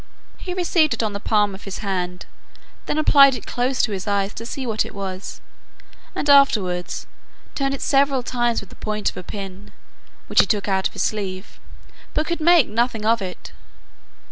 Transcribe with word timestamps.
He 0.39 0.55
received 0.55 0.95
it 0.95 1.03
on 1.03 1.13
the 1.13 1.19
palm 1.19 1.53
of 1.53 1.65
his 1.65 1.77
hand, 1.85 2.25
then 2.87 2.97
applied 2.97 3.35
it 3.35 3.45
close 3.45 3.83
to 3.83 3.91
his 3.91 4.07
eye 4.07 4.29
to 4.29 4.47
see 4.47 4.65
what 4.65 4.83
it 4.83 4.95
was, 4.95 5.41
and 6.15 6.27
afterwards 6.27 7.05
turned 7.53 7.75
it 7.75 7.83
several 7.83 8.23
times 8.23 8.61
with 8.61 8.71
the 8.71 8.75
point 8.77 9.11
of 9.11 9.17
a 9.17 9.21
pin 9.23 9.71
(which 10.25 10.39
he 10.39 10.47
took 10.47 10.67
out 10.67 10.87
of 10.87 10.93
his 10.93 11.03
sleeve,) 11.03 11.59
but 12.15 12.25
could 12.25 12.41
make 12.41 12.67
nothing 12.67 13.05
of 13.05 13.21
it. 13.21 13.51